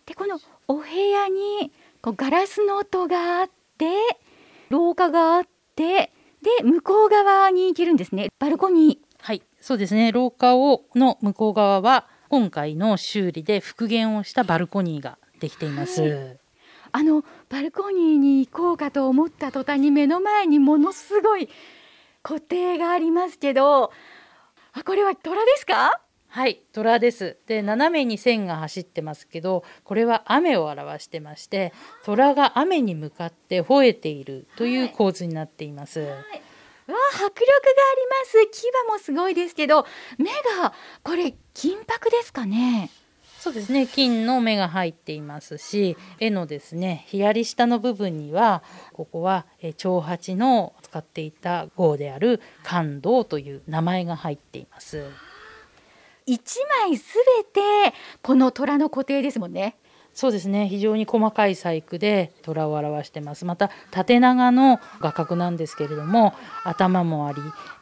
[0.08, 1.72] でこのお部屋に
[2.08, 3.86] こうガラスの音があって
[4.70, 5.44] 廊下があっ
[5.76, 8.30] てで向こう側に行けるんですね。
[8.40, 9.16] バルコニー。
[9.20, 10.14] はいそうですね。
[10.14, 16.40] 廊下をの向こう側は今回の修理で復元をしたバルコニーができています、はい。
[16.94, 21.50] あのバルコニーに行こうかと思った途端に目の前にものすごい
[22.24, 23.92] 固定がありますけど
[24.72, 26.00] あこれは虎ですか？
[26.30, 27.38] はい虎です。
[27.48, 31.74] で斜めに線が走ってますけどこれは雨を表してまして
[32.06, 37.40] 虎が雨に向かって吠えているという構図になっています、はい、わ迫力があ
[37.96, 38.50] ります。
[38.52, 39.86] 牙もすごいですけど
[40.18, 42.92] 目がこれ金箔ですかね？
[43.40, 43.88] そうですね。
[43.88, 48.64] 金の目が入っていますし絵のですね左下の部分には
[48.94, 49.46] ここは
[49.78, 55.06] 長八の使っていた号である感動という名前が入っています。
[56.28, 59.78] 一枚すべてこの虎の固定ですもんね。
[60.14, 67.38] そうですね非常に細かい細工で虎を表してますまた縦長の画角なんですけれども頭もあり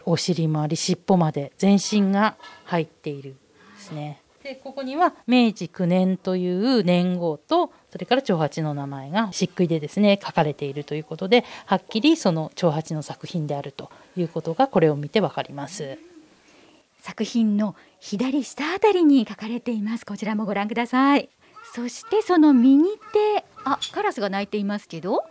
[0.05, 3.37] お尻もあり尻尾まで全身が入っている
[3.77, 15.97] ですねでここには明治9年という年号とそれから長八の名前が漆喰でですね書かれているということではっきりその長八の作品であるということがこれを見てわかります。
[17.05, 17.75] 作品の
[18.07, 20.05] 左下あたりに書かれています。
[20.05, 21.27] こちらもご覧ください。
[21.73, 25.23] そしてその右手あカラスが鳴いていますけど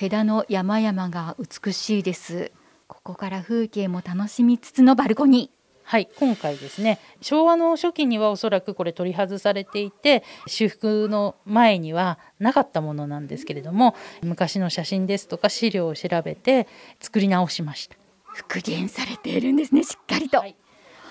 [0.00, 2.50] 枝の山々が美しいです。
[2.88, 5.62] ここから風景も楽しみつつのバルコニー。
[5.84, 16.66] はい今回ですね昭和の初期にはおそらくこれ取り外されていて修復の前にはなかったものなんですけれども昔の写真ですとか資料を調べて
[17.00, 17.96] 作り直しました。
[18.24, 20.56] 復元されているんですねしっかりと、はい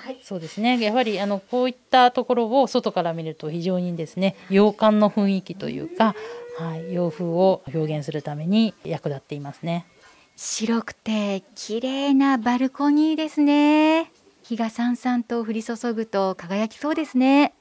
[0.04, 0.80] はい、そうですね。
[0.80, 6.16] やはりあのこういったところを外から見ると非常にですね洋館の雰囲気というか、
[6.58, 9.86] はい、洋風を表現するために役立っていますね。
[10.36, 14.12] 白くて綺麗なバルコニーですね。
[14.42, 17.54] 日がさんさんと降り注ぐと輝きそうですね。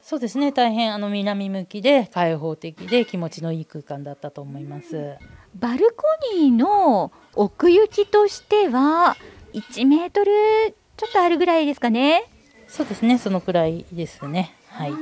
[0.00, 0.52] そうですね。
[0.52, 5.16] 大変あの南向きで開放的で気持ちのいい空間だったと思います。
[5.56, 6.04] バルコ
[6.36, 9.16] ニーの奥行きとしては
[9.52, 10.30] 1メートル
[10.98, 12.24] ちょっとあるぐらいですかね
[12.66, 14.92] そうですねそのくらいですねはい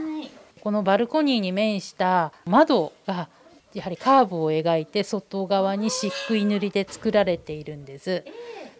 [0.60, 3.28] このバルコニーに面した窓が
[3.72, 8.24] やはりカーブを描いて外側に漆喰塗りで作られているんです。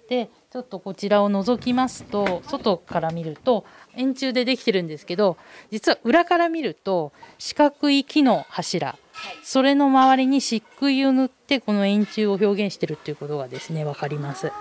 [0.09, 5.37] でちょっとこちらを覗きますと外から見ると円柱でできてるんですけど
[5.71, 8.97] 実は裏から見ると四角い木の柱
[9.43, 14.53] それの周りに漆喰を塗ってこの円柱を表現してるっていうことがですね分かります。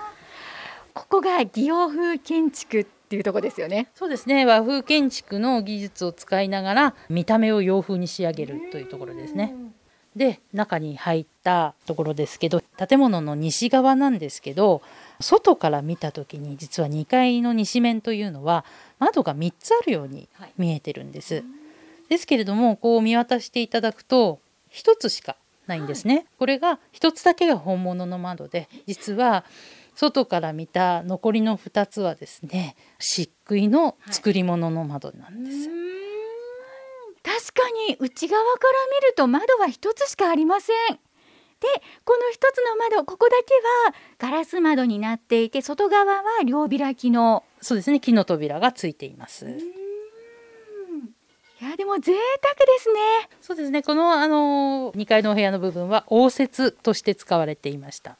[0.96, 3.88] ここが擬洋風建築っていうとこですよね。
[3.94, 4.46] そうですね。
[4.46, 9.54] 和風建築の技術を使いながら見た目を洋風に仕上げるというところですね。
[10.16, 14.80] で中に入ったところですけど建物の西側なんですけど
[15.20, 18.64] 外から見た時に実は2階の西面というのは
[18.98, 21.34] 窓が3つあるように見えてるんです。
[21.34, 21.44] はい、
[22.08, 24.40] ですけれどもこう見渡していただくと
[24.72, 26.24] 1つしかないんですね。
[26.38, 29.44] これが1つだけが本物の窓で実は
[29.96, 35.78] 外から見た残りの2つはですね漆喰の作り物の窓なんです、はい、
[37.22, 38.68] 確かに内側から
[39.00, 40.76] 見ると窓は1つしかありません。
[41.58, 41.66] で
[42.04, 43.54] この一つの窓ここだけ
[43.88, 47.44] はガラス窓になっていて外側は両開きの。
[47.62, 47.98] そうですね。
[47.98, 49.46] 木の扉がついています。
[51.58, 53.00] いやでも贅沢ですね。
[53.40, 53.82] そうですね。
[53.82, 58.18] このあの2階のお部屋の部分は応接として使われていました、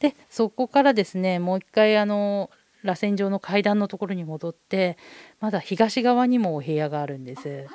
[0.00, 2.50] でそこからですねもう一回あの
[2.82, 4.96] 螺旋状の階段のところに戻って
[5.40, 7.48] まだ東側にもお部屋があるんです。
[7.48, 7.66] はい。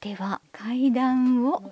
[0.00, 1.62] では階段を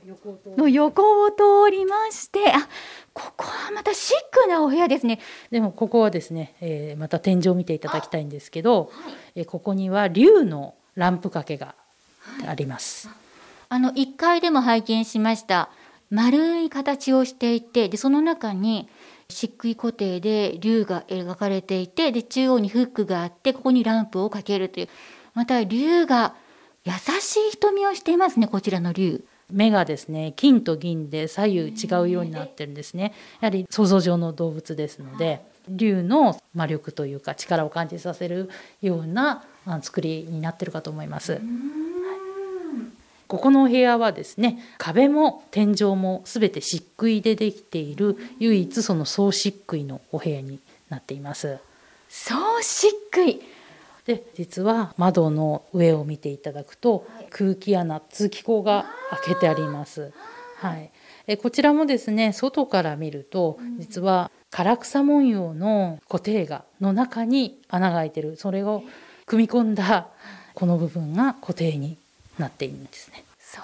[0.59, 2.52] の横を通りまして。
[2.52, 2.68] あ
[3.14, 5.18] ここはまたシックなお部屋ですね。
[5.50, 11.74] でもここはですね、えー、また天井を見ていただきたいんですけど、はい、えー、ここには竜のランプ掛けが
[12.46, 13.16] あります、はい、
[13.70, 15.70] あの1階でも拝見しました。
[16.11, 18.88] 丸い形をしていてでその中に
[19.30, 24.88] 漆喰固定で竜が描かれていてで中央にフックがあってここにランプをかけるという。
[25.34, 26.34] また竜が
[26.84, 29.24] 優しい瞳をしていますねこちらの竜。
[29.50, 33.14] 目がですね金と銀で左右違うようになってるんですね。
[33.40, 38.50] やはり想像上の動物ですので竜の魔力というか力を感じさせる
[38.82, 39.44] ような
[39.82, 41.40] 作りになってるかと思います。
[43.28, 51.58] ここのお部屋はですね壁も天井も全て漆喰でできている唯一その総漆喰のお部屋になっています。
[52.08, 53.40] 総漆喰。
[54.06, 60.12] で実は窓の上を見ていただくと空気穴通気口が開けてあります。
[60.56, 60.90] はい、
[61.26, 68.36] えこちらもですね外から見ると実は唐草文様の固定画の中に穴が開いてる。
[68.36, 68.82] それを
[69.26, 70.08] 組み込んだ
[70.54, 71.98] この部分が固定に
[72.38, 73.24] なっているんですね。
[73.38, 73.61] そ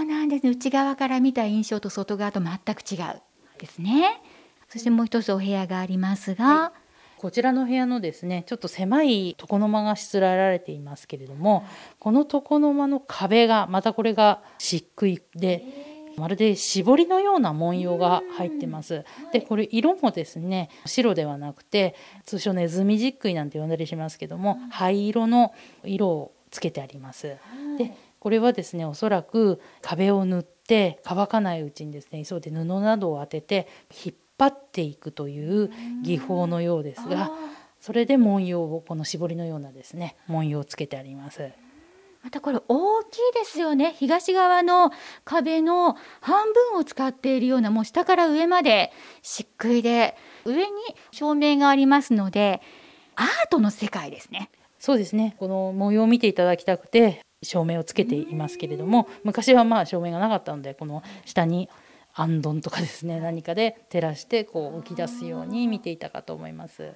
[0.00, 3.22] うなんですね内側から見た印象と外側と全く違う
[3.58, 4.20] ですね。
[4.68, 6.86] そしてもう一つお部屋がありますが、はい
[7.18, 11.64] こちらの部屋のですねちょっと狭い床の間がしつらえられていますけれども
[11.98, 15.64] この床の間の壁がまたこれが漆喰で
[16.16, 19.04] まるで絞りのような文様が入ってます。
[19.32, 27.36] でこれ色もですね白ではなくて通称ネズミ漆喰なんて呼んだりしますけども灰色の色をつけてあります。
[27.78, 27.92] で
[28.26, 33.68] これはですねおそらく壁を塗って乾かないうちにですね急いで布などを当てて
[34.04, 35.70] 引っ張っていくという
[36.02, 37.30] 技法のようですが
[37.78, 41.52] それで文様をこの絞りのようなですね文様をつけてあります。
[42.24, 43.94] またこれ大きいですよね。
[43.96, 44.90] 東側の
[45.24, 48.92] 壁の半分を使っているようなもう下から上まで
[49.22, 50.72] 漆喰で上に
[51.12, 52.60] 照明がありますので
[53.14, 54.50] アートの世界ですね。
[54.80, 55.36] そうですね。
[55.38, 61.68] この模様を見ていただきたくて照明をつけていますけれども昔はまあ照明がなかったのでこの下に
[62.14, 66.92] あんどんとかですね何かで照らしてこう浮き出すように見ていたかと思います。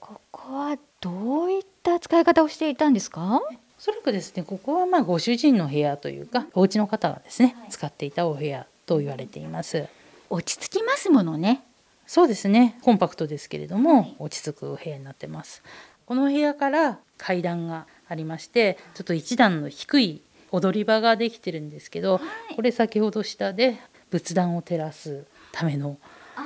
[0.00, 3.40] ここはどういった使い方をしていたんですか？
[3.40, 3.40] お
[3.78, 9.86] そらくですねここはまあご主人の部屋というかお家の方がですね使っていたお部屋と言われています。
[10.30, 11.62] 落ち着きますものね。
[12.06, 15.62] そうですねコンパクトですけれども落ち着くお部屋になってます。
[16.06, 22.20] この部屋から階段がありましてちょっと一段の低い踊り場ができてるんですけど、
[22.54, 23.78] これ先ほど下で
[24.10, 25.96] 仏壇を照らすための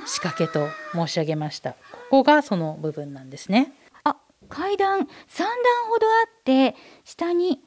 [0.05, 1.71] 仕掛けと申し上げました。
[1.71, 1.77] こ
[2.09, 3.73] こがその部分なんですね。
[4.05, 4.15] あ
[4.47, 5.07] 階段3段
[5.89, 7.59] ほどあって下に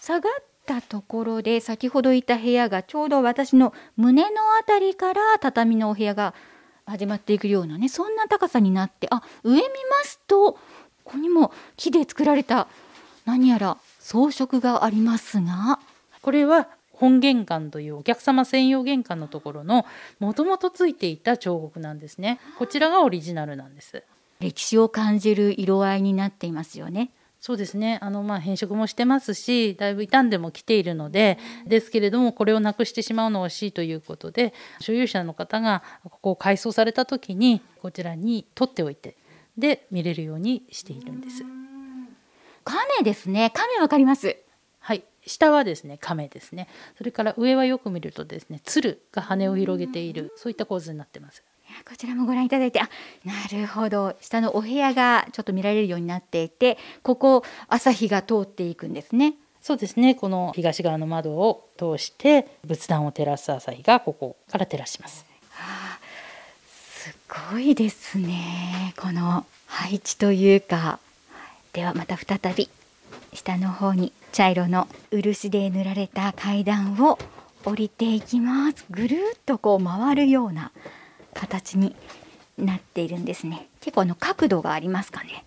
[0.00, 0.32] 下がっ
[0.66, 6.34] たところで先ほどいた部屋がちょうど私の胸のあたりから畳のお部屋が
[6.86, 9.68] 始まっていくようなねそんな高さになってあ上見ま
[10.02, 10.58] すとこ
[11.04, 12.66] こにも木で作られた
[13.30, 15.78] 何やら装飾がありますが。
[16.20, 19.86] これは本玄関というお客様専用玄関のところの
[20.18, 22.40] もともとついていた彫刻なんですね。
[22.58, 24.02] こちらがオリジナルなんです。
[24.40, 27.10] 歴史を感じる色合いになっていますよね。
[27.40, 27.98] そうですね。
[28.02, 39.16] あのまあ変色もしてますしだいぶ傷んでもきているのでですけれどもこれをなくしてしまうのは惜しいということで所有者の方がここを改装された時にこちらに取っておいて
[39.56, 41.69] で見れるようにしているんです。
[42.64, 43.50] 亀ですね。
[43.54, 44.36] 亀わかります？
[44.80, 45.04] はい。
[45.26, 46.68] 下はですね亀ですね。
[46.96, 51.42] それから上はよく見るとですね鶴が羽を広げているそういった構図になってます。
[51.88, 52.88] こちらもご覧いただいてあ
[53.24, 54.16] なるほど。
[54.20, 59.34] 下のお部屋がちょっと見られるようになっていてここ朝日が通っていくんですね。
[59.62, 60.14] そうですね。
[60.14, 65.64] この東側の窓を通して仏壇を照らす朝日がここから照らします、は
[65.96, 65.98] あ、
[66.66, 67.14] す
[67.52, 68.94] ごいですね。
[68.98, 70.98] この配置というか
[71.72, 72.68] ではまた再び
[73.32, 77.18] 下の方に茶色の漆で塗られた階段を
[77.64, 78.84] 降りていきます。
[78.90, 80.72] ぐるっとこう回るような
[81.34, 81.94] 形に
[82.58, 83.68] なっているんですね。
[83.80, 85.44] 結構あの角度がありますかね。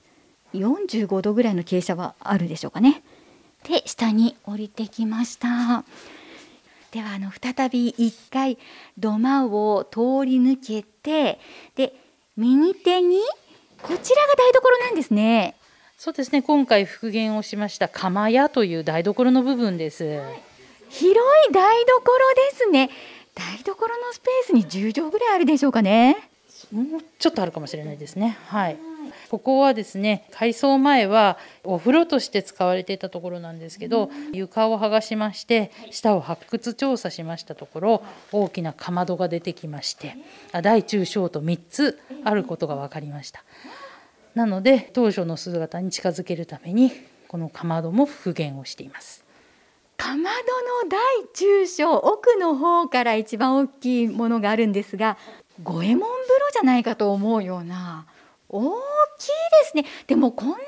[0.54, 3.04] 45度ぐらいの傾斜はあるでしょうかね。
[3.64, 5.84] で下に降りてきました。
[6.92, 8.58] ではあの再び1回
[9.00, 11.40] 土間を通り抜けて
[11.76, 11.96] で
[12.38, 13.20] 右手に
[13.82, 15.56] こちらが台所なんですね。
[16.04, 16.42] そうですね。
[16.42, 20.04] 今回復元をしました釜屋という台所の部分です、
[20.90, 21.14] 広
[21.50, 21.96] い台所
[22.52, 22.90] ですね。
[23.34, 26.18] 台所のスペースに10畳ぐらいあるでしょうかね。
[26.74, 28.38] もうちょっとあるかもしれないですね。
[28.48, 28.78] はい。
[29.30, 40.18] ここはですね改装前はお風呂として使われていたところなんですけど床を剥がしまして下を発掘調査しましたところ大きなかまどが出てきまして
[40.62, 43.44] 大中小と3つあることが分かりました
[44.36, 46.92] なので当初の姿に近づけるために
[47.28, 49.24] このかまども復元をしています。
[49.96, 51.00] かまどの大
[51.34, 55.18] 中小奥の方から一番大きいものがあるんですが
[55.62, 58.08] 五右衛門風呂じゃないかと思うような
[58.50, 59.86] 大きいですね。
[60.08, 60.62] でもこんなに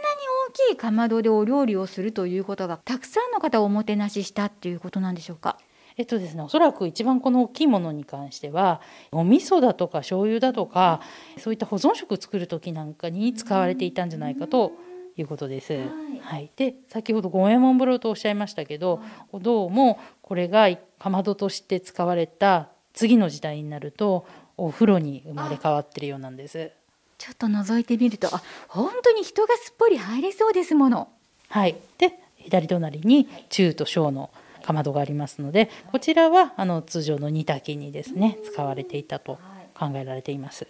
[0.49, 5.57] 大きいかまどでお料理をするということがたくさんの方をおもてなししたっていうことなんでしょうか？
[5.98, 8.82] えっとですね、おそらく一番この大きいものに関しては
[9.12, 11.00] お味噌だとか醤油だとか
[11.38, 14.74] そういった保存食作る時なんかに使われていたんじゃないかと
[15.16, 15.74] いうことです。
[15.74, 15.86] はい、
[16.22, 19.02] はい、で先ほど五右衛門風呂とおっしゃいましたけど、
[19.34, 20.68] どうもこれが
[21.00, 24.26] かまどとして使われた次の時代になると
[24.58, 26.72] お風呂に生まれ変わってるようなんです。
[27.18, 31.08] ちょっと覗いてみるとあ本当に人がすっぽり入れそうですもの。
[31.48, 34.30] はい、で左隣に中と小の
[34.66, 39.38] かまどがありますのでこちらはあの通常の煮炊きにですね使われていたと
[39.78, 40.68] 考えられています。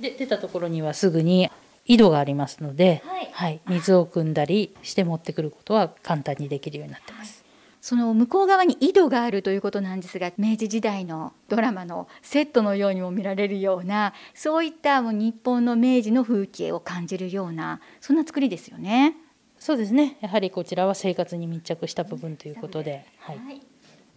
[0.00, 1.50] で出たところにはすぐに
[1.84, 7.44] 井戸がありますので、はい、はい、水を汲んだりして持ってくることは簡単にできるようになってます。
[7.82, 19.16] その向こう側に井戸があるということなんですが明治時代のドラマのセットのようにも見られるようなそういったもう日本の明治の風景を感じるようなそんな作りですよね。
[19.62, 20.16] そうですね。
[20.20, 23.62] やはりこちらは生活に密着した部分ということで、はい、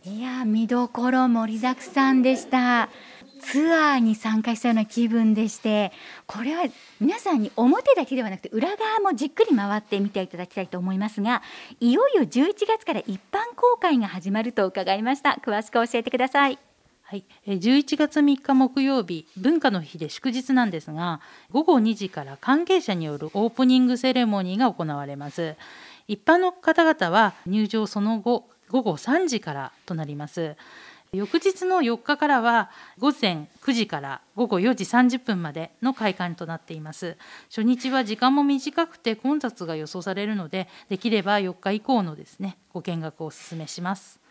[0.03, 2.89] いや見どころ盛りだくさんでした。
[3.41, 5.91] ツアーに参加したような気分でして。
[6.25, 6.63] これは
[6.99, 11.43] 皆さんに表だけではなくて裏側もじっくり回って見ていただきたいと思いますが
[11.79, 15.39] いよいよ11月から一般公開が始まると伺いました。
[15.45, 16.57] 詳しく教えてください。
[17.07, 25.55] はい、11月3日木曜日文化の日で祝日なんですが午後2時から関係者によるオープニングセレモニーが行われます。
[26.07, 30.55] 一般の方々は入場その後午後3時からとなります。
[31.13, 37.17] 翌日の4日からは午前9時から午後4時30分までの開館となっています。
[37.49, 44.24] 初日は時間も短くて混雑が予想されるのでできれば4日以降のですねご見学をお勧めします。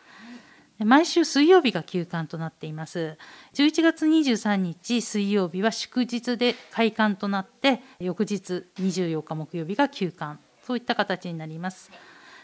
[0.81, 3.17] 毎週水曜日が休館となっています。
[3.55, 10.39] 11月23日水曜日は祝日で開館となって翌日24日木曜日が休館。
[10.67, 11.91] そういった形になります。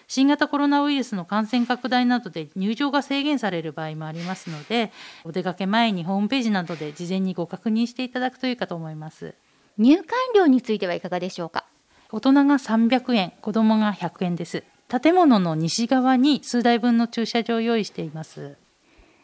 [0.06, 4.90] 新型コロナウイルスの感染拡大などで入場が制限される場合もありますので
[5.24, 9.34] お出かけ前にホームページなどで事前にご確認していただくといいかと思います。
[9.78, 11.64] 入館料についてはいかがでしょうか？
[12.12, 18.57] 大人が300円子どもが100円です建物の西側に数台分の駐車場を用意しています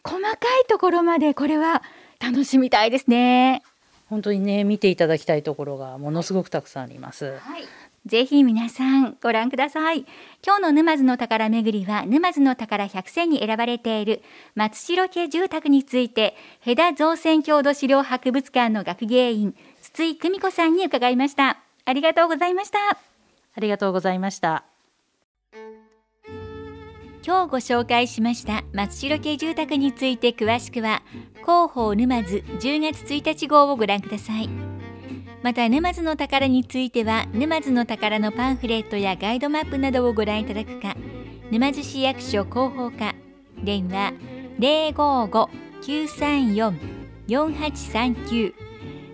[0.03, 0.37] 細かい
[0.69, 1.83] ところまでこれは
[2.19, 3.61] 楽しみたいですね
[4.09, 7.63] 本当にね見ていただきたいところがものすごくたくさんあります、はい
[8.07, 10.05] ぜひ皆さんご覧ください。
[10.45, 14.21] 今日の沼津の宝めぐりは沼津の宝100選に選ばれている
[14.55, 21.59] 松代家住宅について、ヘダ造船郷土資料博物館の学芸員、筒井久美子さんに伺いました。
[21.83, 22.77] ありがとうございました。
[22.79, 24.63] ありがとうございました。
[27.27, 31.03] 今日ご紹介しました松代家住宅について詳しくは
[31.41, 34.47] 広報沼津10月1日号をご覧ください
[35.43, 40.95] また沼津の宝については沼津の宝のパンフレットやガイドマップなどをご覧いただくか
[41.51, 43.13] 沼津市役所広報課
[43.61, 44.13] 電話
[47.27, 48.53] 055-934-4839